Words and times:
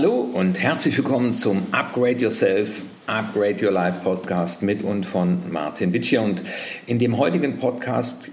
Hallo 0.00 0.20
und 0.20 0.60
herzlich 0.60 0.96
willkommen 0.96 1.34
zum 1.34 1.66
Upgrade 1.72 2.20
Yourself, 2.20 2.82
Upgrade 3.08 3.56
Your 3.60 3.72
Life 3.72 3.98
Podcast 4.04 4.62
mit 4.62 4.84
und 4.84 5.04
von 5.04 5.50
Martin 5.50 5.92
Witschier. 5.92 6.22
Und 6.22 6.44
in 6.86 7.00
dem 7.00 7.18
heutigen 7.18 7.58
Podcast, 7.58 8.30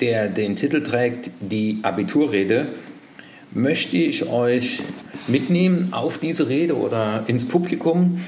der 0.00 0.28
den 0.28 0.56
Titel 0.56 0.82
trägt, 0.82 1.30
die 1.38 1.78
Abiturrede, 1.82 2.66
möchte 3.52 3.96
ich 3.96 4.26
euch 4.28 4.82
mitnehmen 5.28 5.92
auf 5.92 6.18
diese 6.18 6.48
Rede 6.48 6.76
oder 6.76 7.22
ins 7.28 7.46
Publikum 7.46 8.20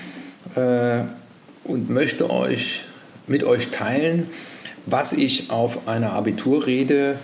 äh, 0.54 1.00
und 1.64 1.90
möchte 1.90 2.30
euch 2.30 2.84
mit 3.26 3.42
euch 3.42 3.70
teilen, 3.70 4.29
was 4.87 5.12
ich 5.12 5.51
auf 5.51 5.88
einer 5.88 6.12
Abiturrede 6.12 7.18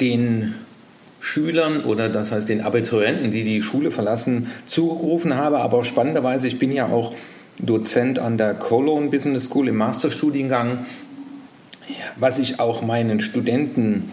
den 0.00 0.56
Schülern 1.22 1.84
oder 1.84 2.08
das 2.08 2.32
heißt 2.32 2.48
den 2.48 2.62
Abiturienten, 2.62 3.30
die 3.30 3.44
die 3.44 3.62
Schule 3.62 3.92
verlassen, 3.92 4.48
zugerufen 4.66 5.36
habe. 5.36 5.60
Aber 5.60 5.84
spannenderweise, 5.84 6.48
ich 6.48 6.58
bin 6.58 6.72
ja 6.72 6.86
auch 6.86 7.14
Dozent 7.60 8.18
an 8.18 8.38
der 8.38 8.54
Cologne 8.54 9.08
Business 9.08 9.44
School 9.44 9.68
im 9.68 9.76
Masterstudiengang, 9.76 10.84
was 12.16 12.40
ich 12.40 12.58
auch 12.58 12.82
meinen 12.82 13.20
Studenten 13.20 14.10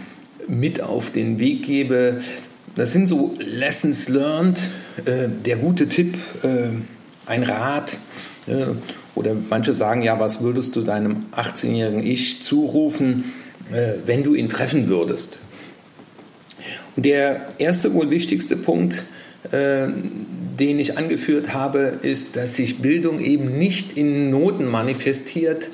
mit 0.47 0.81
auf 0.81 1.09
den 1.09 1.39
Weg 1.39 1.63
gebe. 1.63 2.21
Das 2.75 2.91
sind 2.93 3.07
so 3.07 3.35
Lessons 3.39 4.07
learned, 4.07 4.69
äh, 5.05 5.27
der 5.27 5.57
gute 5.57 5.89
Tipp, 5.89 6.15
äh, 6.43 6.69
ein 7.25 7.41
Rat. 7.41 7.97
Äh, 8.45 8.67
oder 9.15 9.35
manche 9.49 9.73
sagen 9.73 10.03
ja, 10.03 10.19
was 10.19 10.43
würdest 10.43 10.75
du 10.75 10.81
deinem 10.81 11.25
18-jährigen 11.35 12.05
Ich 12.05 12.43
zurufen, 12.43 13.33
äh, 13.71 13.93
wenn 14.05 14.23
du 14.23 14.35
ihn 14.35 14.47
treffen 14.47 14.87
würdest? 14.87 15.39
Der 16.95 17.47
erste 17.57 17.93
wohl 17.93 18.09
wichtigste 18.09 18.57
Punkt, 18.57 19.03
äh, 19.51 19.87
den 20.59 20.79
ich 20.79 20.97
angeführt 20.97 21.53
habe, 21.53 21.99
ist, 22.01 22.35
dass 22.35 22.55
sich 22.55 22.79
Bildung 22.79 23.19
eben 23.19 23.57
nicht 23.57 23.95
in 23.97 24.29
Noten 24.29 24.65
manifestiert, 24.65 25.69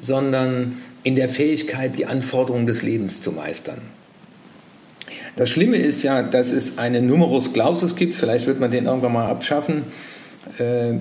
sondern 0.00 0.78
in 1.02 1.14
der 1.14 1.28
Fähigkeit, 1.28 1.96
die 1.96 2.06
Anforderungen 2.06 2.66
des 2.66 2.82
Lebens 2.82 3.20
zu 3.20 3.32
meistern. 3.32 3.80
Das 5.36 5.48
Schlimme 5.48 5.76
ist 5.76 6.02
ja, 6.02 6.22
dass 6.22 6.50
es 6.50 6.78
einen 6.78 7.06
Numerus 7.06 7.52
Clausus 7.52 7.96
gibt, 7.96 8.14
vielleicht 8.14 8.46
wird 8.46 8.60
man 8.60 8.70
den 8.70 8.86
irgendwann 8.86 9.12
mal 9.12 9.28
abschaffen, 9.28 9.84
äh, 10.58 10.94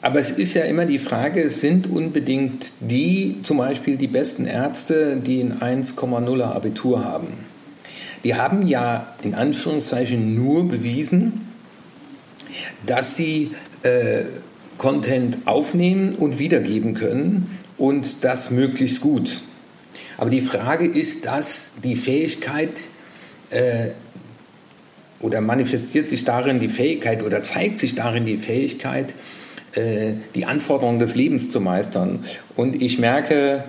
aber 0.00 0.20
es 0.20 0.32
ist 0.32 0.52
ja 0.54 0.64
immer 0.64 0.84
die 0.84 0.98
Frage, 0.98 1.48
sind 1.48 1.90
unbedingt 1.90 2.72
die 2.80 3.38
zum 3.42 3.56
Beispiel 3.56 3.96
die 3.96 4.06
besten 4.06 4.46
Ärzte, 4.46 5.16
die 5.16 5.40
ein 5.40 5.60
1,0er 5.60 6.44
Abitur 6.54 7.04
haben? 7.04 7.28
Die 8.24 8.34
haben 8.34 8.66
ja 8.66 9.14
in 9.22 9.34
Anführungszeichen 9.34 10.34
nur 10.34 10.66
bewiesen, 10.66 11.52
dass 12.86 13.16
sie 13.16 13.52
äh, 13.82 14.24
Content 14.78 15.38
aufnehmen 15.44 16.14
und 16.14 16.38
wiedergeben 16.38 16.94
können 16.94 17.58
und 17.76 18.24
das 18.24 18.50
möglichst 18.50 19.00
gut. 19.00 19.42
Aber 20.16 20.30
die 20.30 20.40
Frage 20.40 20.86
ist, 20.86 21.26
dass 21.26 21.72
die 21.82 21.96
Fähigkeit 21.96 22.70
äh, 23.50 23.88
oder 25.20 25.40
manifestiert 25.40 26.08
sich 26.08 26.24
darin 26.24 26.60
die 26.60 26.68
Fähigkeit 26.68 27.22
oder 27.22 27.42
zeigt 27.42 27.78
sich 27.78 27.94
darin 27.94 28.26
die 28.26 28.36
Fähigkeit, 28.36 29.14
äh, 29.74 30.12
die 30.34 30.44
Anforderungen 30.44 30.98
des 30.98 31.14
Lebens 31.14 31.50
zu 31.50 31.60
meistern. 31.60 32.24
Und 32.56 32.80
ich 32.80 32.98
merke, 32.98 33.64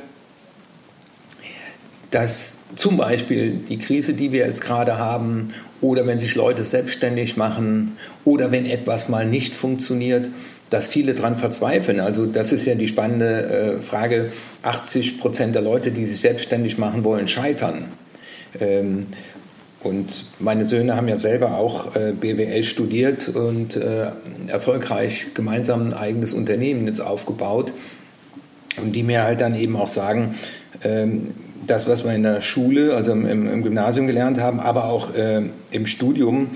dass 2.11 2.54
zum 2.75 2.97
Beispiel 2.97 3.59
die 3.69 3.79
Krise, 3.79 4.13
die 4.13 4.31
wir 4.31 4.45
jetzt 4.45 4.61
gerade 4.61 4.97
haben, 4.97 5.53
oder 5.81 6.07
wenn 6.07 6.19
sich 6.19 6.35
Leute 6.35 6.63
selbstständig 6.63 7.37
machen, 7.37 7.97
oder 8.23 8.51
wenn 8.51 8.65
etwas 8.65 9.09
mal 9.09 9.25
nicht 9.25 9.55
funktioniert, 9.55 10.29
dass 10.69 10.87
viele 10.87 11.13
daran 11.13 11.37
verzweifeln. 11.37 11.99
Also 11.99 12.25
das 12.25 12.51
ist 12.51 12.65
ja 12.65 12.75
die 12.75 12.87
spannende 12.87 13.77
äh, 13.77 13.81
Frage. 13.81 14.31
80 14.63 15.19
Prozent 15.19 15.55
der 15.55 15.61
Leute, 15.61 15.91
die 15.91 16.05
sich 16.05 16.19
selbstständig 16.19 16.77
machen 16.77 17.03
wollen, 17.03 17.27
scheitern. 17.27 17.85
Ähm, 18.59 19.07
und 19.81 20.25
meine 20.39 20.65
Söhne 20.65 20.95
haben 20.95 21.07
ja 21.07 21.17
selber 21.17 21.59
auch 21.59 21.95
äh, 21.95 22.11
BWL 22.11 22.63
studiert 22.63 23.29
und 23.29 23.75
äh, 23.75 24.07
erfolgreich 24.47 25.27
gemeinsam 25.35 25.83
ein 25.83 25.93
eigenes 25.93 26.33
Unternehmen 26.33 26.87
jetzt 26.87 27.01
aufgebaut. 27.01 27.71
Und 28.77 28.93
die 28.93 29.03
mir 29.03 29.23
halt 29.23 29.41
dann 29.41 29.53
eben 29.53 29.75
auch 29.75 29.87
sagen, 29.87 30.35
ähm, 30.83 31.35
das, 31.67 31.87
was 31.87 32.03
wir 32.03 32.13
in 32.13 32.23
der 32.23 32.41
Schule, 32.41 32.95
also 32.95 33.11
im, 33.11 33.25
im 33.25 33.63
Gymnasium 33.63 34.07
gelernt 34.07 34.39
haben, 34.39 34.59
aber 34.59 34.85
auch 34.85 35.13
äh, 35.15 35.43
im 35.71 35.85
Studium, 35.85 36.51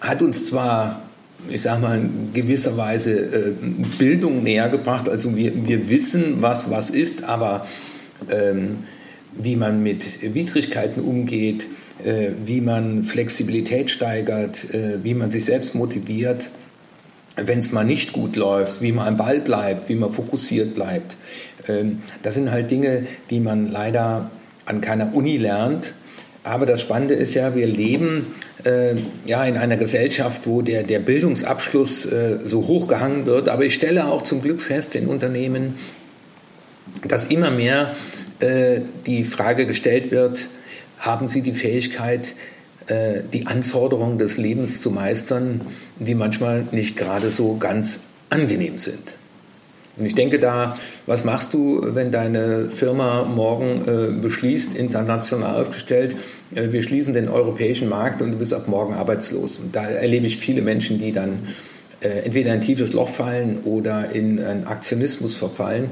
hat 0.00 0.22
uns 0.22 0.46
zwar, 0.46 1.02
ich 1.48 1.62
sage 1.62 1.80
mal, 1.80 1.98
in 1.98 2.32
gewisser 2.32 2.76
Weise 2.76 3.12
äh, 3.12 3.52
Bildung 3.98 4.42
näher 4.42 4.68
gebracht. 4.68 5.08
Also 5.08 5.36
wir, 5.36 5.66
wir 5.66 5.88
wissen, 5.88 6.42
was 6.42 6.70
was 6.70 6.90
ist, 6.90 7.24
aber 7.24 7.66
ähm, 8.30 8.84
wie 9.36 9.56
man 9.56 9.82
mit 9.82 10.34
Widrigkeiten 10.34 11.02
umgeht, 11.02 11.66
äh, 12.04 12.30
wie 12.44 12.60
man 12.60 13.04
Flexibilität 13.04 13.90
steigert, 13.90 14.72
äh, 14.74 15.02
wie 15.02 15.14
man 15.14 15.30
sich 15.30 15.44
selbst 15.44 15.74
motiviert, 15.74 16.50
wenn 17.36 17.60
es 17.60 17.72
mal 17.72 17.84
nicht 17.84 18.12
gut 18.12 18.36
läuft, 18.36 18.82
wie 18.82 18.92
man 18.92 19.08
am 19.08 19.16
Ball 19.16 19.40
bleibt, 19.40 19.88
wie 19.88 19.94
man 19.94 20.12
fokussiert 20.12 20.74
bleibt. 20.74 21.16
Ähm, 21.68 22.02
das 22.22 22.34
sind 22.34 22.50
halt 22.50 22.70
Dinge, 22.70 23.06
die 23.30 23.40
man 23.40 23.70
leider 23.70 24.30
an 24.66 24.80
keiner 24.80 25.14
Uni 25.14 25.38
lernt. 25.38 25.92
Aber 26.44 26.66
das 26.66 26.80
Spannende 26.80 27.14
ist 27.14 27.34
ja, 27.34 27.54
wir 27.54 27.66
leben 27.66 28.34
äh, 28.64 28.96
ja 29.26 29.44
in 29.44 29.56
einer 29.56 29.76
Gesellschaft, 29.76 30.42
wo 30.46 30.60
der, 30.60 30.82
der 30.82 30.98
Bildungsabschluss 30.98 32.04
äh, 32.06 32.40
so 32.44 32.66
hoch 32.66 32.88
gehangen 32.88 33.26
wird. 33.26 33.48
Aber 33.48 33.64
ich 33.64 33.74
stelle 33.74 34.06
auch 34.06 34.22
zum 34.22 34.42
Glück 34.42 34.60
fest 34.60 34.96
in 34.96 35.06
Unternehmen, 35.06 35.76
dass 37.06 37.24
immer 37.24 37.50
mehr 37.50 37.94
äh, 38.40 38.80
die 39.06 39.24
Frage 39.24 39.66
gestellt 39.66 40.10
wird, 40.10 40.48
haben 40.98 41.28
Sie 41.28 41.42
die 41.42 41.52
Fähigkeit, 41.52 42.28
äh, 42.86 43.20
die 43.32 43.46
Anforderungen 43.46 44.18
des 44.18 44.36
Lebens 44.36 44.80
zu 44.80 44.90
meistern, 44.90 45.62
die 45.98 46.14
manchmal 46.14 46.66
nicht 46.72 46.96
gerade 46.96 47.30
so 47.30 47.56
ganz 47.56 48.00
angenehm 48.30 48.78
sind. 48.78 49.14
Und 49.96 50.06
ich 50.06 50.14
denke 50.14 50.38
da, 50.38 50.78
was 51.06 51.24
machst 51.24 51.52
du, 51.52 51.80
wenn 51.94 52.10
deine 52.10 52.70
Firma 52.70 53.24
morgen 53.24 53.82
äh, 53.86 54.20
beschließt, 54.20 54.74
international 54.74 55.60
aufgestellt, 55.60 56.16
äh, 56.54 56.72
wir 56.72 56.82
schließen 56.82 57.12
den 57.12 57.28
europäischen 57.28 57.88
Markt 57.88 58.22
und 58.22 58.32
du 58.32 58.38
bist 58.38 58.54
ab 58.54 58.68
morgen 58.68 58.94
arbeitslos. 58.94 59.58
Und 59.58 59.76
da 59.76 59.84
erlebe 59.84 60.26
ich 60.26 60.38
viele 60.38 60.62
Menschen, 60.62 60.98
die 60.98 61.12
dann 61.12 61.48
äh, 62.00 62.08
entweder 62.24 62.50
in 62.50 62.60
ein 62.60 62.60
tiefes 62.62 62.94
Loch 62.94 63.10
fallen 63.10 63.60
oder 63.64 64.10
in 64.10 64.42
einen 64.42 64.66
Aktionismus 64.66 65.36
verfallen. 65.36 65.90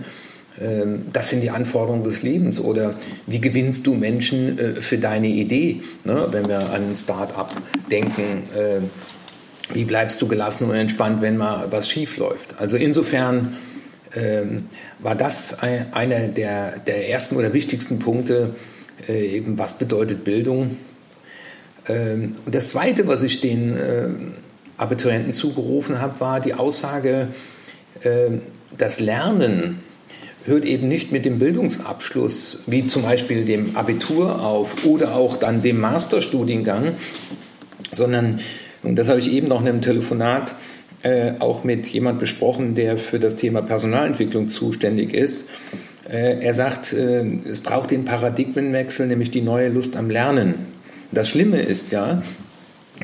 Ähm, 0.61 1.07
das 1.13 1.31
sind 1.31 1.43
die 1.43 1.51
Anforderungen 1.51 2.05
des 2.05 2.23
Lebens. 2.23 2.61
Oder 2.61 2.95
wie 3.27 3.41
gewinnst 3.41 3.87
du 3.87 3.95
Menschen 3.95 4.59
äh, 4.59 4.81
für 4.81 4.99
deine 4.99 5.29
Idee? 5.29 5.83
Ne? 6.05 6.29
Wenn 6.31 6.49
wir 6.49 6.71
an 6.71 6.91
ein 6.91 6.97
Start-up 6.97 7.55
denken, 7.91 8.45
äh, 8.55 8.81
wie 9.75 9.85
bleibst 9.85 10.21
du 10.21 10.29
gelassen 10.29 10.69
und 10.69 10.77
entspannt, 10.77 11.23
wenn 11.23 11.37
mal 11.37 11.69
was 11.71 11.89
schief 11.89 12.17
läuft? 12.17 12.61
Also 12.61 12.77
insofern 12.77 13.57
ähm, 14.15 14.67
war 14.99 15.15
das 15.15 15.59
einer 15.61 16.29
der, 16.29 16.79
der 16.79 17.09
ersten 17.09 17.37
oder 17.37 17.53
wichtigsten 17.53 18.01
Punkte, 18.01 18.57
äh, 19.09 19.37
eben 19.37 19.59
was 19.59 19.79
bedeutet 19.79 20.25
Bildung. 20.25 20.77
Ähm, 21.89 22.37
und 22.45 22.55
das 22.55 22.71
Zweite, 22.71 23.07
was 23.07 23.23
ich 23.23 23.41
den 23.41 24.35
Abiturienten 24.77 25.33
zugerufen 25.33 26.01
habe, 26.01 26.19
war 26.21 26.41
die 26.41 26.55
Aussage, 26.55 27.29
das 28.79 28.99
Lernen 28.99 29.81
hört 30.45 30.65
eben 30.65 30.89
nicht 30.89 31.13
mit 31.13 31.25
dem 31.25 31.39
Bildungsabschluss, 31.39 32.63
wie 32.67 32.87
zum 32.87 33.03
Beispiel 33.03 33.45
dem 33.45 33.77
Abitur 33.77 34.43
auf 34.43 34.85
oder 34.85 35.15
auch 35.15 35.37
dann 35.37 35.63
dem 35.63 35.81
Masterstudiengang, 35.81 36.95
sondern, 37.93 38.41
und 38.83 38.97
das 38.97 39.09
habe 39.09 39.19
ich 39.19 39.31
eben 39.33 39.49
noch 39.49 39.61
in 39.61 39.69
einem 39.69 39.83
Telefonat 39.83 40.55
äh, 41.03 41.33
auch 41.39 41.65
mit 41.65 41.87
jemand 41.89 42.19
besprochen, 42.19 42.75
der 42.75 42.99
für 42.99 43.19
das 43.19 43.37
Thema 43.37 43.63
Personalentwicklung 43.63 44.49
zuständig 44.49 45.15
ist. 45.15 45.49
Äh, 46.09 46.45
er 46.45 46.55
sagt, 46.55 46.93
äh, 46.93 47.25
es 47.51 47.61
braucht 47.63 47.91
den 47.91 48.05
Paradigmenwechsel, 48.05 49.07
nämlich 49.07 49.31
die 49.31 49.43
neue 49.43 49.69
Lust 49.69 49.97
am 49.97 50.11
Lernen. 50.11 50.55
Das 51.13 51.29
Schlimme 51.29 51.61
ist 51.61 51.91
ja, 51.91 52.23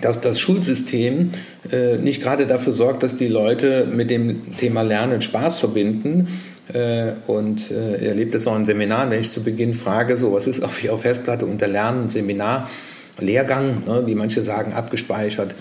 dass 0.01 0.21
das 0.21 0.39
Schulsystem 0.39 1.33
äh, 1.71 1.97
nicht 1.97 2.23
gerade 2.23 2.47
dafür 2.47 2.73
sorgt, 2.73 3.03
dass 3.03 3.17
die 3.17 3.29
Leute 3.29 3.87
mit 3.91 4.11
dem 4.11 4.57
Thema 4.57 4.83
Lernen 4.83 5.23
Spaß 5.23 5.59
verbinden. 5.59 6.29
Äh, 6.73 7.13
und 7.27 7.71
äh, 7.71 7.95
er 7.95 8.09
erlebt 8.11 8.35
es 8.35 8.47
auch 8.47 8.57
in 8.57 8.65
Seminaren, 8.65 9.11
wenn 9.11 9.21
ich 9.21 9.33
zu 9.33 9.43
Beginn 9.43 9.75
frage, 9.75 10.17
so 10.17 10.33
was 10.33 10.47
ist 10.47 10.63
auf 10.63 10.83
Ihrer 10.83 10.99
Festplatte 10.99 11.47
unter 11.47 11.69
Lernen, 11.69 12.09
Seminar, 12.09 12.69
Lehrgang, 13.19 13.85
ne, 13.87 14.03
wie 14.07 14.15
manche 14.15 14.43
sagen, 14.43 14.73
abgespeichert. 14.73 15.55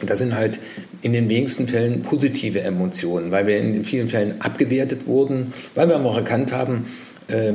Und 0.00 0.10
das 0.10 0.18
sind 0.18 0.34
halt 0.34 0.58
in 1.02 1.12
den 1.12 1.28
wenigsten 1.28 1.68
Fällen 1.68 2.02
positive 2.02 2.60
Emotionen, 2.60 3.30
weil 3.30 3.46
wir 3.46 3.58
in 3.58 3.84
vielen 3.84 4.08
Fällen 4.08 4.40
abgewertet 4.40 5.06
wurden, 5.06 5.52
weil 5.74 5.88
wir 5.88 5.96
auch 5.96 6.16
erkannt 6.16 6.52
haben, 6.52 6.86
äh, 7.28 7.52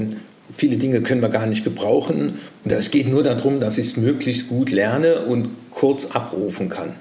viele 0.56 0.78
Dinge 0.78 1.02
können 1.02 1.22
wir 1.22 1.30
gar 1.30 1.46
nicht 1.46 1.64
gebrauchen. 1.64 2.40
Und 2.64 2.72
es 2.72 2.92
geht 2.92 3.08
nur 3.08 3.24
darum, 3.24 3.60
dass 3.60 3.78
ich 3.78 3.88
es 3.88 3.98
möglichst 3.98 4.48
gut 4.48 4.72
lerne 4.72 5.22
und 5.22 5.50
kurz 5.72 6.12
abrufen 6.12 6.70
kann. 6.70 6.94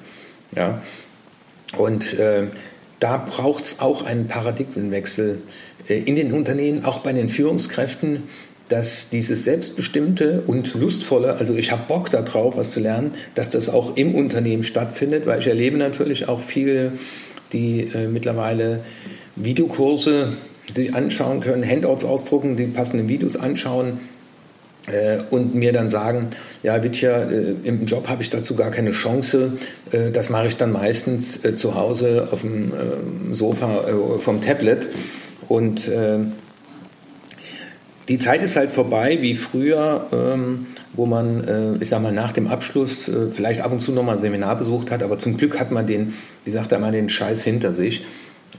Ja? 0.55 0.83
Und 1.77 2.19
äh, 2.19 2.45
da 3.01 3.17
braucht 3.19 3.65
es 3.65 3.81
auch 3.81 4.05
einen 4.05 4.27
Paradigmenwechsel 4.27 5.39
äh, 5.89 5.99
in 5.99 6.17
den 6.17 6.33
Unternehmen, 6.33 6.85
auch 6.85 7.01
bei 7.01 7.13
den 7.13 7.29
Führungskräften, 7.29 8.25
dass 8.69 9.11
dieses 9.11 9.45
Selbstbestimmte 9.45 10.43
und 10.47 10.75
Lustvolle, 10.75 11.37
also 11.37 11.55
ich 11.55 11.71
habe 11.71 11.83
Bock 11.87 12.11
darauf, 12.11 12.57
was 12.57 12.73
zu 12.73 12.81
lernen, 12.81 13.15
dass 13.37 13.49
das 13.51 13.69
auch 13.69 13.97
im 13.97 14.15
Unternehmen 14.15 14.65
stattfindet, 14.65 15.25
weil 15.27 15.39
ich 15.39 15.47
erlebe 15.47 15.77
natürlich 15.77 16.29
auch 16.29 16.41
viele, 16.41 16.93
die 17.53 17.83
äh, 17.95 18.09
mittlerweile 18.09 18.81
Videokurse 19.37 20.33
sich 20.73 20.95
anschauen 20.95 21.41
können, 21.41 21.69
Handouts 21.69 22.05
ausdrucken, 22.05 22.57
die 22.57 22.65
passenden 22.67 23.09
Videos 23.09 23.37
anschauen 23.37 24.01
äh, 24.87 25.19
und 25.31 25.55
mir 25.55 25.73
dann 25.73 25.91
sagen, 25.91 26.29
ja, 26.63 26.83
Vitya, 26.83 27.23
äh, 27.23 27.55
im 27.65 27.85
Job 27.87 28.09
habe 28.09 28.23
ich 28.23 28.31
dazu 28.31 28.55
gar 28.55 28.71
keine 28.71 28.93
Chance. 28.93 29.53
Äh, 29.91 30.11
das 30.11 30.31
mache 30.31 30.47
ich 30.47 30.57
dann 30.57 30.73
meistens 30.73 31.45
äh, 31.45 31.57
zu 31.57 31.75
Hause 31.75 32.29
auf 32.31 32.43
dem 32.43 32.73
äh, 32.73 33.35
Sofa 33.35 33.85
äh, 33.89 34.19
vom 34.19 34.43
Tablet. 34.43 34.89
Und 35.49 35.89
die 38.09 38.19
Zeit 38.19 38.43
ist 38.43 38.57
halt 38.57 38.71
vorbei, 38.71 39.19
wie 39.21 39.37
früher, 39.37 40.07
ähm, 40.13 40.67
wo 40.93 41.07
man, 41.07 41.79
ich 41.81 41.89
sag 41.89 42.03
mal, 42.03 42.11
nach 42.11 42.33
dem 42.33 42.49
Abschluss 42.49 43.09
vielleicht 43.33 43.61
ab 43.61 43.71
und 43.71 43.79
zu 43.79 43.93
nochmal 43.93 44.17
ein 44.17 44.21
Seminar 44.21 44.57
besucht 44.57 44.91
hat, 44.91 45.05
aber 45.05 45.19
zum 45.19 45.37
Glück 45.37 45.61
hat 45.61 45.71
man 45.71 45.87
den, 45.87 46.15
wie 46.45 46.51
sagt 46.51 46.73
er 46.73 46.81
mal, 46.81 46.91
den 46.91 47.09
Scheiß 47.09 47.45
hinter 47.45 47.73
sich. 47.73 48.05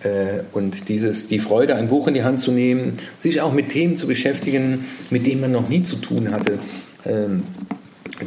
Äh, 0.03 0.43
und 0.51 0.89
dieses, 0.89 1.27
die 1.27 1.39
Freude, 1.39 1.75
ein 1.75 1.87
Buch 1.87 2.07
in 2.07 2.13
die 2.13 2.23
Hand 2.23 2.39
zu 2.39 2.51
nehmen, 2.51 2.99
sich 3.17 3.41
auch 3.41 3.53
mit 3.53 3.69
Themen 3.69 3.95
zu 3.95 4.07
beschäftigen, 4.07 4.85
mit 5.09 5.25
denen 5.25 5.41
man 5.41 5.51
noch 5.51 5.69
nie 5.69 5.83
zu 5.83 5.95
tun 5.97 6.31
hatte, 6.31 6.59
ähm, 7.05 7.43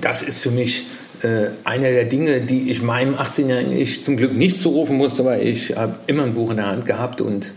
das 0.00 0.22
ist 0.22 0.38
für 0.38 0.50
mich 0.50 0.86
äh, 1.22 1.48
eine 1.64 1.90
der 1.92 2.04
Dinge, 2.04 2.40
die 2.40 2.70
ich 2.70 2.82
meinem 2.82 3.14
18-jährigen 3.14 3.76
Ich 3.76 4.04
zum 4.04 4.16
Glück 4.16 4.34
nicht 4.34 4.58
zurufen 4.58 4.96
musste, 4.96 5.24
weil 5.24 5.46
ich 5.46 5.76
habe 5.76 5.96
immer 6.06 6.24
ein 6.24 6.34
Buch 6.34 6.50
in 6.50 6.56
der 6.56 6.66
Hand 6.66 6.86
gehabt 6.86 7.20
und 7.20 7.52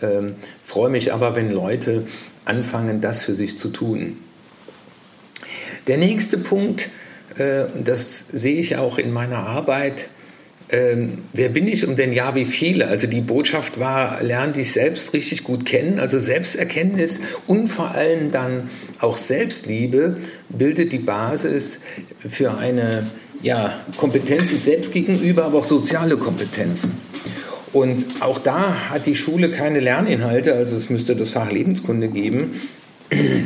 ähm, 0.00 0.34
freue 0.62 0.90
mich 0.90 1.12
aber, 1.12 1.34
wenn 1.34 1.50
Leute 1.50 2.04
anfangen, 2.44 3.00
das 3.00 3.20
für 3.20 3.34
sich 3.34 3.58
zu 3.58 3.68
tun. 3.68 4.18
Der 5.86 5.96
nächste 5.96 6.38
Punkt, 6.38 6.90
äh, 7.36 7.64
und 7.74 7.88
das 7.88 8.26
sehe 8.32 8.60
ich 8.60 8.76
auch 8.76 8.98
in 8.98 9.12
meiner 9.12 9.38
Arbeit, 9.38 10.06
ähm, 10.70 11.18
wer 11.32 11.48
bin 11.48 11.66
ich 11.66 11.86
und 11.86 11.96
wenn 11.96 12.12
ja, 12.12 12.34
wie 12.34 12.44
viele? 12.44 12.88
Also 12.88 13.06
die 13.06 13.22
Botschaft 13.22 13.80
war, 13.80 14.22
lerne 14.22 14.52
dich 14.52 14.72
selbst 14.72 15.14
richtig 15.14 15.42
gut 15.44 15.64
kennen, 15.64 15.98
also 15.98 16.20
Selbsterkenntnis 16.20 17.20
und 17.46 17.68
vor 17.68 17.92
allem 17.92 18.30
dann 18.32 18.68
auch 18.98 19.16
Selbstliebe 19.16 20.18
bildet 20.50 20.92
die 20.92 20.98
Basis 20.98 21.80
für 22.18 22.58
eine 22.58 23.06
ja, 23.40 23.80
Kompetenz 23.96 24.50
sich 24.50 24.60
selbst 24.60 24.92
gegenüber, 24.92 25.44
aber 25.44 25.58
auch 25.58 25.64
soziale 25.64 26.16
Kompetenz. 26.16 26.90
Und 27.72 28.04
auch 28.20 28.38
da 28.38 28.90
hat 28.90 29.06
die 29.06 29.14
Schule 29.14 29.50
keine 29.50 29.80
Lerninhalte, 29.80 30.54
also 30.54 30.76
es 30.76 30.90
müsste 30.90 31.16
das 31.16 31.30
Fach 31.30 31.50
Lebenskunde 31.50 32.08
geben, 32.08 32.60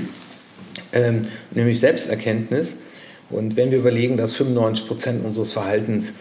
ähm, 0.93 1.23
nämlich 1.53 1.81
Selbsterkenntnis. 1.81 2.79
Und 3.31 3.57
wenn 3.57 3.71
wir 3.71 3.79
überlegen, 3.79 4.17
dass 4.17 4.35
95 4.35 4.87
Prozent 4.87 5.25
unseres 5.25 5.53
Verhaltens 5.53 6.13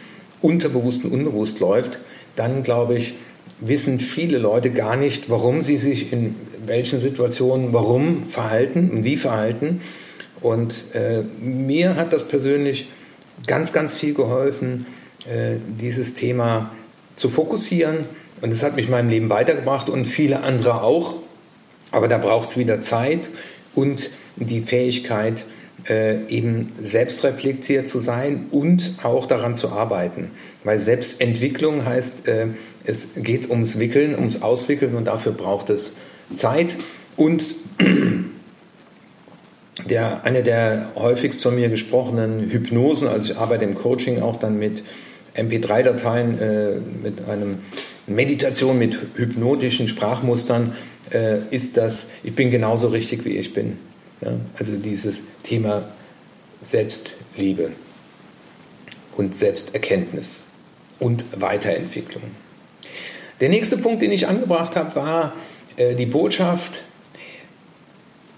unterbewusst 0.41 1.03
und 1.05 1.11
unbewusst 1.11 1.59
läuft, 1.59 1.99
dann 2.35 2.63
glaube 2.63 2.95
ich, 2.95 3.13
wissen 3.59 3.99
viele 3.99 4.37
Leute 4.37 4.71
gar 4.71 4.95
nicht, 4.95 5.29
warum 5.29 5.61
sie 5.61 5.77
sich 5.77 6.11
in 6.11 6.35
welchen 6.65 6.99
Situationen 6.99 7.73
warum 7.73 8.29
verhalten 8.29 8.89
und 8.91 9.03
wie 9.03 9.17
verhalten. 9.17 9.81
Und 10.41 10.83
äh, 10.93 11.23
mir 11.39 11.95
hat 11.95 12.13
das 12.13 12.27
persönlich 12.27 12.87
ganz, 13.45 13.73
ganz 13.73 13.95
viel 13.95 14.13
geholfen, 14.13 14.87
äh, 15.25 15.57
dieses 15.79 16.15
Thema 16.15 16.71
zu 17.15 17.29
fokussieren. 17.29 18.05
Und 18.41 18.51
es 18.51 18.63
hat 18.63 18.75
mich 18.75 18.85
in 18.85 18.91
meinem 18.91 19.09
Leben 19.09 19.29
weitergebracht 19.29 19.89
und 19.89 20.05
viele 20.05 20.41
andere 20.41 20.81
auch. 20.81 21.13
Aber 21.91 22.07
da 22.07 22.17
braucht 22.17 22.49
es 22.49 22.57
wieder 22.57 22.81
Zeit 22.81 23.29
und 23.75 24.09
die 24.35 24.61
Fähigkeit, 24.61 25.43
äh, 25.89 26.25
eben 26.27 26.71
selbstreflektiert 26.81 27.87
zu 27.87 27.99
sein 27.99 28.47
und 28.51 28.95
auch 29.03 29.25
daran 29.25 29.55
zu 29.55 29.69
arbeiten. 29.69 30.31
Weil 30.63 30.79
Selbstentwicklung 30.79 31.85
heißt, 31.85 32.27
äh, 32.27 32.47
es 32.83 33.09
geht 33.15 33.49
ums 33.49 33.79
Wickeln, 33.79 34.15
ums 34.15 34.41
Auswickeln 34.41 34.95
und 34.95 35.05
dafür 35.05 35.31
braucht 35.31 35.69
es 35.69 35.95
Zeit. 36.35 36.75
Und 37.17 37.43
der, 39.89 40.23
eine 40.23 40.43
der 40.43 40.91
häufigst 40.95 41.43
von 41.43 41.55
mir 41.55 41.69
gesprochenen 41.69 42.49
Hypnosen, 42.51 43.07
also 43.07 43.33
ich 43.33 43.37
arbeite 43.37 43.65
im 43.65 43.75
Coaching 43.75 44.21
auch 44.21 44.37
dann 44.37 44.59
mit 44.59 44.83
MP3-Dateien, 45.35 46.39
äh, 46.39 46.73
mit 47.03 47.27
einem 47.27 47.59
Meditation 48.07 48.77
mit 48.77 48.97
hypnotischen 49.15 49.87
Sprachmustern, 49.87 50.75
äh, 51.11 51.39
ist 51.51 51.77
das, 51.77 52.09
ich 52.23 52.35
bin 52.35 52.51
genauso 52.51 52.87
richtig, 52.87 53.25
wie 53.25 53.37
ich 53.37 53.53
bin. 53.53 53.77
Ja, 54.21 54.33
also 54.57 54.75
dieses 54.75 55.21
Thema 55.43 55.83
Selbstliebe 56.63 57.71
und 59.17 59.35
Selbsterkenntnis 59.35 60.43
und 60.99 61.23
Weiterentwicklung. 61.39 62.23
Der 63.39 63.49
nächste 63.49 63.77
Punkt, 63.77 64.03
den 64.03 64.11
ich 64.11 64.27
angebracht 64.27 64.75
habe, 64.75 64.95
war 64.95 65.33
äh, 65.75 65.95
die 65.95 66.05
Botschaft, 66.05 66.81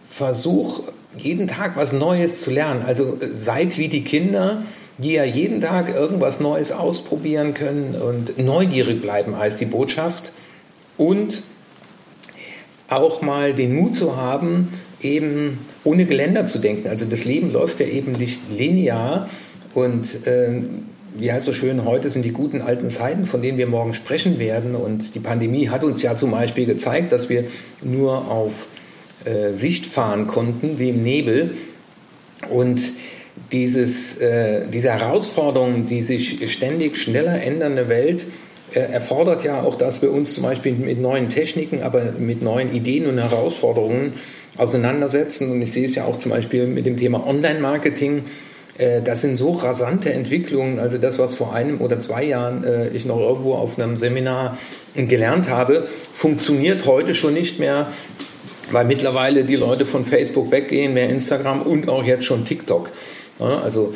versuch 0.10 0.84
jeden 1.18 1.48
Tag 1.48 1.76
was 1.76 1.92
Neues 1.92 2.42
zu 2.42 2.52
lernen. 2.52 2.84
Also 2.86 3.18
äh, 3.20 3.34
seid 3.34 3.78
wie 3.78 3.90
die 3.90 4.04
Kinder, 4.04 4.64
die 4.98 5.14
ja 5.14 5.26
jeden 5.26 5.60
Tag 5.60 5.94
irgendwas 5.94 6.40
Neues 6.40 6.72
ausprobieren 6.72 7.54
können 7.54 7.96
und 7.96 8.38
neugierig 8.38 9.02
bleiben 9.02 9.38
heißt 9.38 9.60
die 9.60 9.66
Botschaft. 9.66 10.32
Und 10.98 11.44
auch 12.88 13.22
mal 13.22 13.54
den 13.54 13.76
Mut 13.76 13.96
zu 13.96 14.16
haben, 14.16 14.80
eben 15.02 15.58
ohne 15.84 16.06
Geländer 16.06 16.46
zu 16.46 16.60
denken. 16.60 16.88
Also 16.88 17.06
das 17.06 17.26
Leben 17.26 17.52
läuft 17.52 17.80
ja 17.80 17.88
eben 17.88 18.14
nicht 18.14 18.40
linear 18.56 19.30
und 19.74 20.26
äh, 20.28 20.62
wie 21.16 21.32
heißt 21.32 21.46
so 21.46 21.54
schön, 21.54 21.86
heute 21.86 22.10
sind 22.10 22.24
die 22.26 22.32
guten 22.32 22.62
alten 22.62 22.90
Zeiten, 22.90 23.26
von 23.26 23.42
denen 23.42 23.58
wir 23.58 23.68
morgen 23.68 23.94
sprechen 23.94 24.40
werden. 24.40 24.76
Und 24.76 25.14
die 25.14 25.20
Pandemie 25.20 25.70
hat 25.70 25.84
uns 25.84 26.02
ja 26.02 26.16
zum 26.16 26.32
Beispiel 26.32 26.66
gezeigt, 26.66 27.12
dass 27.12 27.30
wir 27.30 27.46
nur 27.82 28.32
auf 28.32 28.66
äh, 29.26 29.56
Sicht 29.56 29.86
fahren 29.86 30.28
konnten, 30.28 30.80
wie 30.80 30.90
im 30.90 31.04
Nebel. 31.04 31.52
Und 32.50 32.82
dieses, 33.52 34.18
äh, 34.18 34.62
diese 34.72 34.90
Herausforderung, 34.90 35.86
die 35.86 36.02
sich 36.02 36.52
ständig 36.52 36.98
schneller 36.98 37.42
ändernde 37.42 37.90
Welt, 37.90 38.26
erfordert 38.80 39.44
ja 39.44 39.62
auch, 39.62 39.76
dass 39.76 40.02
wir 40.02 40.12
uns 40.12 40.34
zum 40.34 40.44
Beispiel 40.44 40.74
mit 40.74 41.00
neuen 41.00 41.30
Techniken, 41.30 41.84
aber 41.84 42.02
mit 42.18 42.42
neuen 42.42 42.74
Ideen 42.74 43.08
und 43.08 43.18
Herausforderungen 43.18 44.14
auseinandersetzen. 44.58 45.52
Und 45.52 45.62
ich 45.62 45.72
sehe 45.72 45.86
es 45.86 45.96
ja 45.96 46.06
auch 46.06 46.18
zum 46.18 46.32
Beispiel 46.32 46.68
mit 46.68 46.86
dem 46.86 46.98
Thema 46.98 47.26
Online-Marketing. 47.26 48.26
Äh, 48.78 49.02
das 49.02 49.22
sind 49.22 49.38
so 49.38 49.52
rasante 49.52 50.14
Entwicklungen. 50.14 50.80
Also 50.80 50.98
das, 50.98 51.20
was 51.20 51.36
vor 51.36 51.54
einem 51.54 51.82
oder 51.82 52.00
zwei 52.00 52.24
Jahren 52.24 52.64
äh, 52.64 52.90
ich 52.90 53.06
noch 53.06 53.20
irgendwo 53.20 53.54
auf 53.54 53.80
einem 53.80 53.98
Seminar 53.98 54.58
gelernt 54.96 55.50
habe, 55.50 55.88
funktioniert 56.12 56.86
heute 56.86 57.16
schon 57.16 57.34
nicht 57.34 57.60
mehr, 57.60 57.88
weil 58.72 58.86
mittlerweile 58.86 59.44
die 59.44 59.56
Leute 59.56 59.86
von 59.86 60.04
Facebook 60.04 60.52
weggehen, 60.52 60.94
mehr 60.94 61.10
Instagram 61.10 61.62
und 61.62 61.90
auch 61.90 62.04
jetzt 62.04 62.26
schon 62.26 62.46
TikTok. 62.46 62.92
Also 63.40 63.94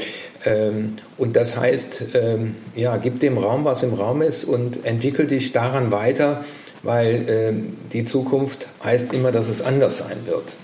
und 1.17 1.35
das 1.35 1.57
heißt, 1.57 2.05
ähm, 2.13 2.55
ja, 2.75 2.97
gib 2.97 3.19
dem 3.19 3.37
Raum, 3.37 3.65
was 3.65 3.83
im 3.83 3.93
Raum 3.93 4.21
ist 4.21 4.45
und 4.45 4.85
entwickel 4.85 5.27
dich 5.27 5.51
daran 5.51 5.91
weiter 5.91 6.45
weil 6.83 7.29
äh, 7.29 7.53
die 7.91 8.05
Zukunft 8.05 8.67
heißt 8.83 9.13
immer, 9.13 9.31
dass 9.31 9.49
es 9.49 9.61
anders 9.61 9.97
sein 9.97 10.17
wird. 10.25 10.55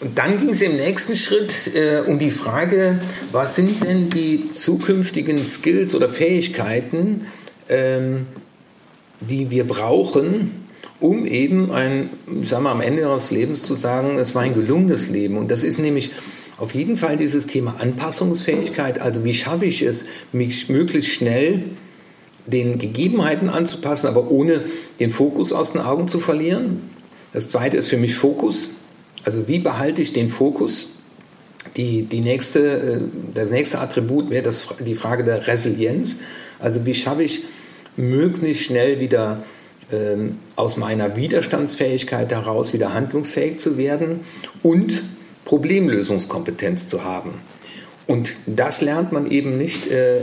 Und 0.00 0.18
dann 0.18 0.40
ging 0.40 0.50
es 0.50 0.62
im 0.62 0.76
nächsten 0.76 1.16
Schritt 1.16 1.52
äh, 1.74 2.02
um 2.04 2.18
die 2.18 2.32
Frage, 2.32 2.98
was 3.30 3.54
sind 3.54 3.84
denn 3.84 4.10
die 4.10 4.52
zukünftigen 4.52 5.44
Skills 5.44 5.94
oder 5.94 6.08
Fähigkeiten, 6.08 7.26
ähm, 7.68 8.26
die 9.20 9.50
wir 9.50 9.64
brauchen, 9.64 10.61
um 11.00 11.26
eben 11.26 11.72
ein, 11.72 12.10
sagen 12.42 12.64
wir, 12.64 12.70
am 12.70 12.80
Ende 12.80 13.02
des 13.02 13.30
Lebens 13.30 13.62
zu 13.62 13.74
sagen, 13.74 14.18
es 14.18 14.34
war 14.34 14.42
ein 14.42 14.54
gelungenes 14.54 15.08
Leben. 15.08 15.36
Und 15.36 15.50
das 15.50 15.64
ist 15.64 15.78
nämlich 15.78 16.10
auf 16.58 16.74
jeden 16.74 16.96
Fall 16.96 17.16
dieses 17.16 17.46
Thema 17.46 17.76
Anpassungsfähigkeit. 17.80 19.00
Also 19.00 19.24
wie 19.24 19.34
schaffe 19.34 19.66
ich 19.66 19.82
es, 19.82 20.06
mich 20.32 20.68
möglichst 20.68 21.10
schnell 21.10 21.64
den 22.46 22.78
Gegebenheiten 22.78 23.48
anzupassen, 23.48 24.06
aber 24.06 24.30
ohne 24.30 24.64
den 25.00 25.10
Fokus 25.10 25.52
aus 25.52 25.72
den 25.72 25.80
Augen 25.80 26.08
zu 26.08 26.20
verlieren. 26.20 26.90
Das 27.32 27.48
zweite 27.48 27.76
ist 27.76 27.88
für 27.88 27.96
mich 27.96 28.14
Fokus. 28.14 28.70
Also 29.24 29.48
wie 29.48 29.58
behalte 29.58 30.02
ich 30.02 30.12
den 30.12 30.28
Fokus? 30.28 30.88
Die, 31.76 32.02
die 32.02 32.20
nächste, 32.20 32.60
äh, 32.60 33.00
das 33.34 33.50
nächste 33.50 33.78
Attribut 33.78 34.30
wäre 34.30 34.42
das, 34.42 34.66
die 34.80 34.94
Frage 34.94 35.24
der 35.24 35.46
Resilienz. 35.46 36.20
Also 36.58 36.84
wie 36.84 36.94
schaffe 36.94 37.22
ich 37.22 37.42
möglichst 37.96 38.64
schnell 38.64 39.00
wieder 39.00 39.44
ähm, 39.92 40.38
aus 40.56 40.76
meiner 40.76 41.16
Widerstandsfähigkeit 41.16 42.30
heraus 42.32 42.72
wieder 42.72 42.94
handlungsfähig 42.94 43.60
zu 43.60 43.76
werden 43.76 44.20
und 44.62 45.02
Problemlösungskompetenz 45.44 46.88
zu 46.88 47.04
haben. 47.04 47.34
Und 48.06 48.30
das 48.46 48.80
lernt 48.80 49.12
man 49.12 49.30
eben 49.30 49.58
nicht 49.58 49.90
äh, 49.90 50.20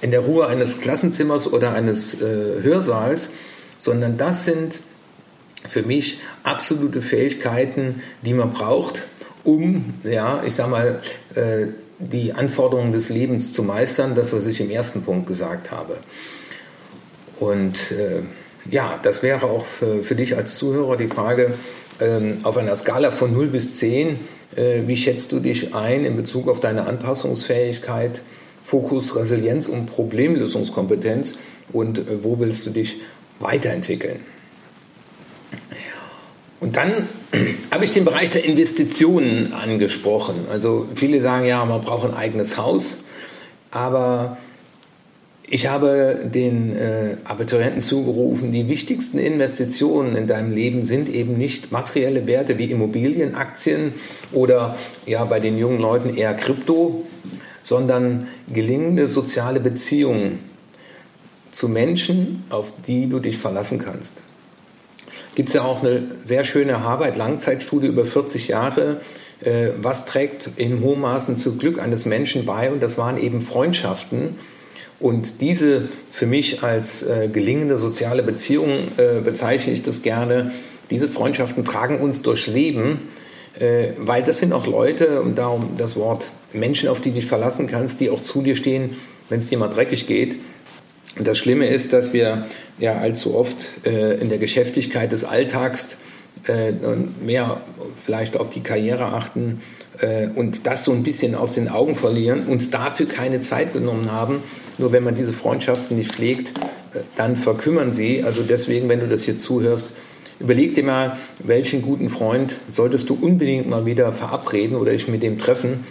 in 0.00 0.10
der 0.10 0.20
Ruhe 0.20 0.46
eines 0.46 0.80
Klassenzimmers 0.80 1.52
oder 1.52 1.72
eines 1.72 2.20
äh, 2.20 2.62
Hörsaals, 2.62 3.28
sondern 3.78 4.16
das 4.16 4.44
sind 4.44 4.80
für 5.66 5.82
mich 5.82 6.20
absolute 6.42 7.02
Fähigkeiten, 7.02 8.02
die 8.22 8.34
man 8.34 8.52
braucht, 8.52 9.02
um, 9.44 9.94
ja, 10.04 10.42
ich 10.44 10.54
sag 10.54 10.70
mal, 10.70 11.00
äh, 11.34 11.66
die 11.98 12.32
Anforderungen 12.32 12.92
des 12.92 13.08
Lebens 13.08 13.52
zu 13.52 13.62
meistern, 13.62 14.14
das, 14.14 14.32
was 14.32 14.46
ich 14.46 14.60
im 14.60 14.70
ersten 14.70 15.02
Punkt 15.02 15.26
gesagt 15.26 15.70
habe. 15.70 15.98
Und 17.38 17.92
äh, 17.92 18.22
ja, 18.70 18.98
das 19.02 19.22
wäre 19.22 19.46
auch 19.46 19.66
für, 19.66 20.02
für, 20.02 20.14
dich 20.14 20.36
als 20.36 20.56
Zuhörer 20.56 20.96
die 20.96 21.08
Frage, 21.08 21.54
ähm, 22.00 22.38
auf 22.42 22.56
einer 22.56 22.76
Skala 22.76 23.10
von 23.10 23.32
0 23.32 23.48
bis 23.48 23.78
10, 23.78 24.18
äh, 24.56 24.82
wie 24.86 24.96
schätzt 24.96 25.32
du 25.32 25.40
dich 25.40 25.74
ein 25.74 26.04
in 26.04 26.16
Bezug 26.16 26.48
auf 26.48 26.60
deine 26.60 26.86
Anpassungsfähigkeit, 26.86 28.20
Fokus, 28.62 29.16
Resilienz 29.16 29.68
und 29.68 29.86
Problemlösungskompetenz 29.86 31.38
und 31.72 31.98
äh, 31.98 32.22
wo 32.22 32.38
willst 32.38 32.66
du 32.66 32.70
dich 32.70 33.00
weiterentwickeln? 33.40 34.20
Und 36.60 36.76
dann 36.76 37.08
habe 37.72 37.84
ich 37.84 37.90
den 37.90 38.04
Bereich 38.04 38.30
der 38.30 38.44
Investitionen 38.44 39.52
angesprochen. 39.52 40.46
Also 40.50 40.86
viele 40.94 41.20
sagen 41.20 41.44
ja, 41.46 41.64
man 41.64 41.80
braucht 41.80 42.08
ein 42.08 42.14
eigenes 42.14 42.56
Haus, 42.56 43.04
aber 43.72 44.36
ich 45.52 45.66
habe 45.66 46.18
den 46.24 46.74
äh, 46.74 47.16
Abiturienten 47.24 47.82
zugerufen, 47.82 48.52
die 48.52 48.68
wichtigsten 48.68 49.18
Investitionen 49.18 50.16
in 50.16 50.26
deinem 50.26 50.50
Leben 50.50 50.82
sind 50.82 51.10
eben 51.10 51.36
nicht 51.36 51.70
materielle 51.70 52.26
Werte 52.26 52.56
wie 52.56 52.70
Immobilien, 52.70 53.34
Aktien 53.34 53.92
oder 54.32 54.78
ja 55.04 55.22
bei 55.26 55.40
den 55.40 55.58
jungen 55.58 55.78
Leuten 55.78 56.16
eher 56.16 56.32
Krypto, 56.32 57.04
sondern 57.62 58.28
gelingende 58.50 59.08
soziale 59.08 59.60
Beziehungen 59.60 60.38
zu 61.50 61.68
Menschen, 61.68 62.44
auf 62.48 62.72
die 62.86 63.10
du 63.10 63.18
dich 63.18 63.36
verlassen 63.36 63.78
kannst. 63.78 64.22
Gibt 65.34 65.50
es 65.50 65.54
ja 65.54 65.64
auch 65.64 65.82
eine 65.82 66.02
sehr 66.24 66.44
schöne 66.44 66.82
Harvard-Langzeitstudie 66.82 67.88
über 67.88 68.06
40 68.06 68.48
Jahre, 68.48 69.02
äh, 69.40 69.68
was 69.76 70.06
trägt 70.06 70.48
in 70.56 70.80
hohem 70.80 71.02
Maßen 71.02 71.36
zu 71.36 71.58
Glück 71.58 71.78
eines 71.78 72.06
Menschen 72.06 72.46
bei 72.46 72.72
und 72.72 72.82
das 72.82 72.96
waren 72.96 73.18
eben 73.18 73.42
Freundschaften. 73.42 74.38
Und 75.02 75.40
diese 75.40 75.88
für 76.12 76.26
mich 76.26 76.62
als 76.62 77.02
äh, 77.02 77.28
gelingende 77.28 77.76
soziale 77.76 78.22
Beziehung 78.22 78.86
äh, 78.98 79.20
bezeichne 79.20 79.72
ich 79.72 79.82
das 79.82 80.02
gerne. 80.02 80.52
Diese 80.90 81.08
Freundschaften 81.08 81.64
tragen 81.64 81.98
uns 81.98 82.22
durchs 82.22 82.46
Leben, 82.46 83.08
äh, 83.58 83.88
weil 83.98 84.22
das 84.22 84.38
sind 84.38 84.52
auch 84.52 84.64
Leute, 84.64 85.20
und 85.20 85.36
darum 85.36 85.70
das 85.76 85.96
Wort 85.96 86.26
Menschen, 86.52 86.88
auf 86.88 87.00
die 87.00 87.08
du 87.08 87.16
dich 87.16 87.26
verlassen 87.26 87.66
kannst, 87.66 88.00
die 88.00 88.10
auch 88.10 88.22
zu 88.22 88.42
dir 88.42 88.54
stehen, 88.54 88.90
wenn 89.28 89.40
es 89.40 89.48
dir 89.48 89.58
mal 89.58 89.66
dreckig 89.66 90.06
geht. 90.06 90.36
Und 91.18 91.26
das 91.26 91.36
Schlimme 91.36 91.66
ist, 91.66 91.92
dass 91.92 92.12
wir 92.12 92.46
ja 92.78 92.98
allzu 92.98 93.34
oft 93.34 93.66
äh, 93.84 94.20
in 94.20 94.28
der 94.28 94.38
Geschäftigkeit 94.38 95.10
des 95.10 95.24
Alltags 95.24 95.96
äh, 96.46 96.72
mehr 97.20 97.60
vielleicht 98.04 98.36
auf 98.36 98.50
die 98.50 98.62
Karriere 98.62 99.04
achten 99.04 99.60
äh, 100.00 100.28
und 100.34 100.66
das 100.66 100.84
so 100.84 100.92
ein 100.92 101.02
bisschen 101.02 101.34
aus 101.34 101.54
den 101.54 101.68
Augen 101.68 101.94
verlieren, 101.94 102.46
uns 102.46 102.70
dafür 102.70 103.06
keine 103.06 103.40
Zeit 103.40 103.72
genommen 103.72 104.10
haben. 104.10 104.42
Nur 104.78 104.92
wenn 104.92 105.04
man 105.04 105.14
diese 105.14 105.32
Freundschaften 105.32 105.96
nicht 105.96 106.12
pflegt, 106.12 106.48
äh, 106.94 107.00
dann 107.16 107.36
verkümmern 107.36 107.92
sie. 107.92 108.22
Also 108.22 108.42
deswegen, 108.42 108.88
wenn 108.88 109.00
du 109.00 109.06
das 109.06 109.22
hier 109.22 109.38
zuhörst, 109.38 109.92
überleg 110.40 110.74
dir 110.74 110.84
mal, 110.84 111.18
welchen 111.38 111.82
guten 111.82 112.08
Freund 112.08 112.56
solltest 112.68 113.08
du 113.08 113.18
unbedingt 113.20 113.68
mal 113.68 113.86
wieder 113.86 114.12
verabreden 114.12 114.76
oder 114.76 114.92
dich 114.92 115.08
mit 115.08 115.22
dem 115.22 115.38
treffen. 115.38 115.84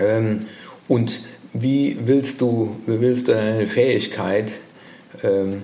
Ähm, 0.00 0.46
und 0.88 1.20
wie 1.52 1.98
willst 2.04 2.40
du, 2.40 2.76
wie 2.86 3.00
willst 3.00 3.28
du 3.28 3.32
deine 3.32 3.66
Fähigkeit 3.66 4.52
ähm, 5.22 5.62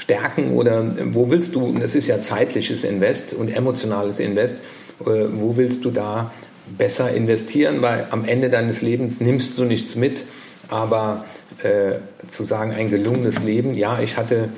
stärken 0.00 0.52
oder 0.52 0.84
wo 1.12 1.30
willst 1.30 1.54
du, 1.54 1.76
das 1.78 1.94
ist 1.94 2.06
ja 2.06 2.22
zeitliches 2.22 2.84
Invest 2.84 3.34
und 3.34 3.54
emotionales 3.54 4.18
Invest, 4.18 4.62
äh, 5.00 5.26
wo 5.32 5.56
willst 5.56 5.84
du 5.84 5.90
da 5.90 6.32
besser 6.76 7.12
investieren, 7.12 7.82
weil 7.82 8.06
am 8.10 8.24
Ende 8.24 8.48
deines 8.48 8.80
Lebens 8.80 9.20
nimmst 9.20 9.58
du 9.58 9.64
nichts 9.64 9.96
mit, 9.96 10.22
aber 10.68 11.26
äh, 11.62 11.96
zu 12.28 12.44
sagen, 12.44 12.72
ein 12.72 12.90
gelungenes 12.90 13.42
Leben, 13.42 13.74
ja, 13.74 14.00
ich 14.00 14.16
hatte 14.16 14.48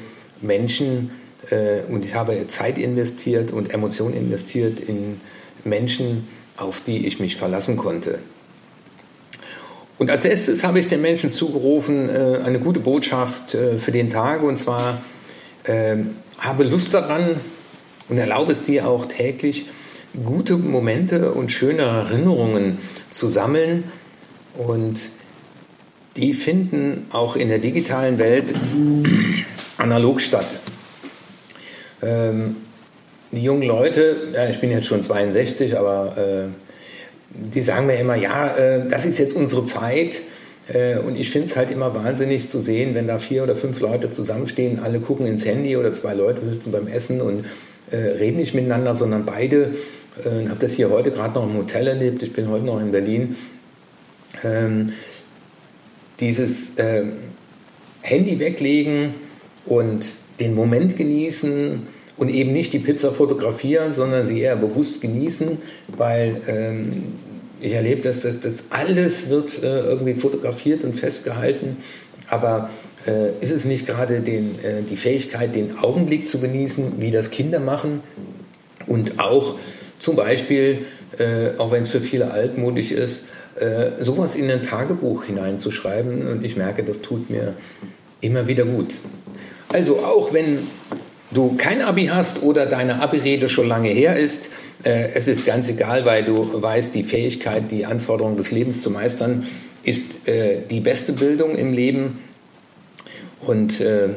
Menschen 0.41 1.11
äh, 1.51 1.81
und 1.91 2.05
ich 2.05 2.15
habe 2.15 2.47
Zeit 2.49 2.79
investiert 2.79 3.51
und 3.51 3.73
Emotionen 3.73 4.15
investiert 4.15 4.81
in 4.81 5.21
Menschen, 5.65 6.29
auf 6.57 6.83
die 6.87 7.07
ich 7.07 7.19
mich 7.19 7.37
verlassen 7.37 7.77
konnte. 7.77 8.19
Und 9.99 10.11
als 10.11 10.25
erstes 10.25 10.65
habe 10.65 10.81
ich 10.81 10.89
den 10.89 11.01
Menschen 11.01 11.31
zugerufen, 11.31 12.09
äh, 12.09 12.41
eine 12.45 12.61
gute 12.61 12.81
Botschaft 12.81 13.55
äh, 13.55 13.79
für 13.79 13.93
den 13.93 14.11
Tag, 14.11 14.43
und 14.43 14.59
zwar 14.59 15.01
ähm, 15.67 16.17
habe 16.39 16.65
Lust 16.65 16.95
daran 16.95 17.37
und 18.09 18.19
erlaube 18.19 18.53
es 18.53 18.63
dir 18.65 18.89
auch 18.89 19.07
täglich, 19.07 19.67
gute 20.25 20.57
Momente 20.57 21.33
und 21.33 21.51
schöne 21.51 21.83
Erinnerungen 21.83 22.79
zu 23.11 23.29
sammeln. 23.29 23.85
Und 24.57 25.01
die 26.17 26.35
finden 26.35 27.07
auch 27.11 27.37
in 27.37 27.49
der 27.49 27.59
digitalen 27.59 28.19
Welt 28.19 28.55
analog 29.79 30.21
statt. 30.21 30.61
Ähm, 32.03 32.57
die 33.31 33.43
jungen 33.43 33.63
Leute, 33.63 34.29
ja, 34.35 34.49
ich 34.49 34.61
bin 34.61 34.71
jetzt 34.71 34.87
schon 34.87 35.03
62, 35.03 35.79
aber 35.79 36.19
äh, 36.19 36.49
die 37.31 37.63
sagen 37.63 37.87
mir 37.87 37.97
immer, 37.97 38.17
ja, 38.17 38.55
äh, 38.57 38.89
das 38.89 39.07
ist 39.07 39.19
jetzt 39.19 39.35
unsere 39.35 39.65
Zeit. 39.65 40.21
Äh, 40.69 40.99
und 40.99 41.17
ich 41.17 41.31
finde 41.31 41.49
es 41.49 41.57
halt 41.57 41.71
immer 41.71 41.95
wahnsinnig 41.95 42.49
zu 42.49 42.61
sehen, 42.61 42.95
wenn 42.95 43.07
da 43.07 43.19
vier 43.19 43.43
oder 43.43 43.57
fünf 43.57 43.81
Leute 43.81 44.11
zusammenstehen, 44.11 44.79
alle 44.79 45.01
gucken 45.01 45.27
ins 45.27 45.45
Handy 45.45 45.77
oder 45.77 45.93
zwei 45.93 46.15
Leute 46.15 46.43
sitzen 46.43 46.73
beim 46.73 46.87
Essen 46.87 47.21
und 47.21 47.45
äh, 47.91 47.97
reden 47.97 48.39
nicht 48.39 48.55
miteinander, 48.55 48.95
sondern 48.95 49.25
beide. 49.25 49.75
Ich 50.15 50.49
habe 50.51 50.61
das 50.61 50.75
hier 50.75 50.91
heute 50.91 51.11
gerade 51.11 51.33
noch 51.33 51.49
im 51.49 51.57
Hotel 51.57 51.87
erlebt. 51.87 52.23
Ich 52.23 52.35
bin 52.35 52.51
heute 52.51 52.67
noch 52.67 52.79
in 52.79 52.93
Berlin. 52.93 53.35
Ähm, 54.45 54.93
dieses 56.21 56.73
Handy 58.03 58.39
weglegen 58.39 59.15
und 59.65 60.05
den 60.39 60.55
Moment 60.55 60.99
genießen 60.99 61.87
und 62.17 62.29
eben 62.29 62.53
nicht 62.53 62.73
die 62.73 62.79
Pizza 62.79 63.13
fotografieren, 63.13 63.93
sondern 63.93 64.27
sie 64.27 64.41
eher 64.41 64.57
bewusst 64.57 65.01
genießen, 65.01 65.59
weil 65.89 66.43
ähm, 66.47 67.05
ich 67.63 67.73
erlebe, 67.73 68.03
dass 68.03 68.23
das, 68.23 68.65
alles 68.71 69.29
wird 69.31 69.63
äh, 69.63 69.81
irgendwie 69.81 70.15
fotografiert 70.15 70.85
und 70.85 70.95
festgehalten, 70.95 71.79
aber 72.29 72.71
äh, 73.07 73.31
ist 73.41 73.53
es 73.53 73.65
nicht 73.65 73.87
gerade 73.87 74.21
den, 74.21 74.59
äh, 74.63 74.83
die 74.89 74.97
Fähigkeit, 74.97 75.55
den 75.55 75.79
Augenblick 75.79 76.29
zu 76.29 76.39
genießen, 76.41 77.01
wie 77.01 77.11
das 77.11 77.31
Kinder 77.31 77.61
machen 77.61 78.03
und 78.87 79.19
auch 79.21 79.57
zum 79.99 80.17
Beispiel, 80.17 80.87
äh, 81.19 81.51
auch 81.59 81.71
wenn 81.71 81.83
es 81.83 81.91
für 81.91 82.01
viele 82.01 82.33
altmodisch 82.33 82.91
ist, 82.91 83.23
äh, 83.61 84.03
sowas 84.03 84.35
in 84.35 84.51
ein 84.51 84.63
Tagebuch 84.63 85.25
hineinzuschreiben 85.25 86.27
und 86.27 86.45
ich 86.45 86.57
merke, 86.57 86.83
das 86.83 87.03
tut 87.03 87.31
mir 87.31 87.55
immer 88.21 88.49
wieder 88.49 88.65
gut. 88.65 88.95
Also 89.69 89.99
auch 89.99 90.33
wenn 90.33 90.67
du 91.31 91.55
kein 91.57 91.83
Abi 91.83 92.07
hast 92.07 92.43
oder 92.43 92.67
deine 92.67 93.01
Abi-Rede 93.01 93.49
schon 93.49 93.69
lange 93.69 93.89
her 93.89 94.19
ist, 94.19 94.49
es 94.85 95.29
ist 95.29 95.47
ganz 95.47 95.69
egal, 95.69 96.05
weil 96.05 96.25
du 96.25 96.61
weißt, 96.61 96.95
die 96.95 97.05
Fähigkeit, 97.05 97.71
die 97.71 97.87
Anforderungen 97.87 98.37
des 98.37 98.51
Lebens 98.51 98.83
zu 98.83 98.91
meistern, 98.91 99.47
ist 99.83 100.27
äh, 100.27 100.63
die 100.69 100.81
beste 100.81 101.13
Bildung 101.13 101.57
im 101.57 101.73
Leben. 101.73 102.19
Und 103.41 103.81
äh, 103.81 104.09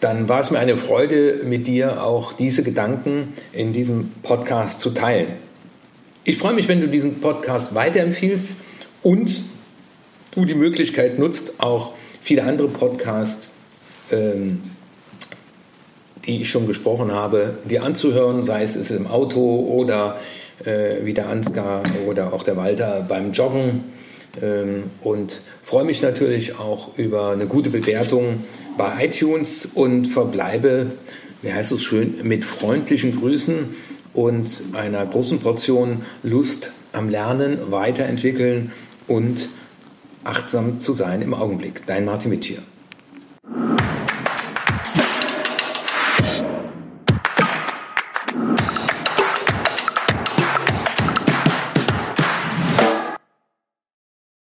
dann 0.00 0.28
war 0.28 0.40
es 0.40 0.50
mir 0.50 0.58
eine 0.58 0.76
Freude, 0.76 1.40
mit 1.44 1.66
dir 1.66 2.02
auch 2.02 2.32
diese 2.34 2.62
Gedanken 2.62 3.34
in 3.52 3.72
diesem 3.72 4.12
Podcast 4.22 4.80
zu 4.80 4.90
teilen. 4.90 5.28
Ich 6.24 6.38
freue 6.38 6.54
mich, 6.54 6.68
wenn 6.68 6.80
du 6.80 6.88
diesen 6.88 7.20
Podcast 7.20 7.74
weiterempfiehlst 7.74 8.56
und 9.02 9.42
du 10.32 10.44
die 10.44 10.54
Möglichkeit 10.54 11.18
nutzt, 11.18 11.60
auch 11.60 11.94
viele 12.22 12.44
andere 12.44 12.68
Podcasts 12.68 13.48
ähm, 14.10 14.62
die 16.26 16.40
ich 16.40 16.50
schon 16.50 16.66
gesprochen 16.66 17.12
habe, 17.12 17.58
dir 17.64 17.82
anzuhören, 17.82 18.42
sei 18.42 18.62
es 18.62 18.90
im 18.90 19.06
Auto 19.06 19.40
oder 19.40 20.18
äh, 20.64 21.04
wie 21.04 21.14
der 21.14 21.28
Ansgar 21.28 21.82
oder 22.06 22.32
auch 22.32 22.42
der 22.42 22.56
Walter 22.56 23.04
beim 23.08 23.32
Joggen. 23.32 23.84
Ähm, 24.40 24.84
und 25.02 25.40
freue 25.62 25.84
mich 25.84 26.02
natürlich 26.02 26.58
auch 26.58 26.96
über 26.96 27.30
eine 27.30 27.46
gute 27.46 27.70
Bewertung 27.70 28.44
bei 28.76 29.06
iTunes 29.06 29.66
und 29.66 30.06
verbleibe, 30.06 30.92
wie 31.42 31.52
heißt 31.52 31.72
es 31.72 31.82
schön, 31.82 32.14
mit 32.22 32.44
freundlichen 32.44 33.18
Grüßen 33.18 33.74
und 34.12 34.62
einer 34.72 35.04
großen 35.04 35.40
Portion 35.40 36.02
Lust 36.22 36.70
am 36.92 37.08
Lernen, 37.08 37.70
Weiterentwickeln 37.70 38.72
und 39.06 39.48
achtsam 40.24 40.80
zu 40.80 40.92
sein 40.92 41.22
im 41.22 41.34
Augenblick. 41.34 41.82
Dein 41.86 42.04
Martin 42.04 42.30
Mittier. 42.30 42.58